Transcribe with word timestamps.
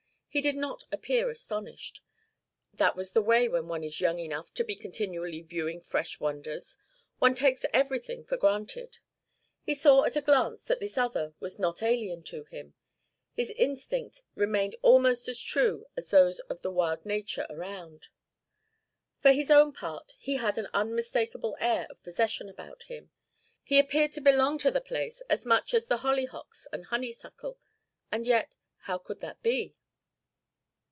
He 0.33 0.39
did 0.39 0.55
not 0.55 0.85
appear 0.93 1.29
astonished. 1.29 2.01
That 2.73 2.97
is 2.97 3.11
the 3.11 3.21
way 3.21 3.49
when 3.49 3.67
one 3.67 3.83
is 3.83 3.99
young 3.99 4.17
enough 4.17 4.53
to 4.53 4.63
be 4.63 4.77
continually 4.77 5.41
viewing 5.41 5.81
fresh 5.81 6.21
wonders; 6.21 6.77
one 7.19 7.35
takes 7.35 7.65
everything 7.73 8.23
for 8.23 8.37
granted. 8.37 8.99
He 9.61 9.73
saw 9.75 10.05
at 10.05 10.15
a 10.15 10.21
glance 10.21 10.63
that 10.63 10.79
this 10.79 10.97
other 10.97 11.33
was 11.41 11.59
not 11.59 11.83
alien 11.83 12.23
to 12.31 12.45
him; 12.45 12.75
his 13.33 13.49
instinct 13.57 14.23
remained 14.33 14.77
almost 14.81 15.27
as 15.27 15.37
true 15.41 15.85
as 15.97 16.07
those 16.11 16.39
of 16.49 16.61
the 16.61 16.71
wild 16.71 17.05
nature 17.05 17.45
around. 17.49 18.07
For 19.19 19.33
his 19.33 19.51
own 19.51 19.73
part, 19.73 20.13
he 20.17 20.35
had 20.37 20.57
an 20.57 20.69
unmistakable 20.73 21.57
air 21.59 21.87
of 21.89 22.01
possession 22.03 22.47
about 22.47 22.83
him. 22.83 23.11
He 23.65 23.77
appeared 23.79 24.13
to 24.13 24.21
belong 24.21 24.59
to 24.59 24.71
the 24.71 24.79
place 24.79 25.19
as 25.29 25.45
much 25.45 25.73
as 25.73 25.87
the 25.87 25.97
hollyhocks 25.97 26.67
and 26.71 26.85
honeysuckle; 26.85 27.59
and 28.13 28.25
yet, 28.25 28.55
how 28.83 28.97
could 28.97 29.19
that 29.19 29.43
be? 29.43 29.75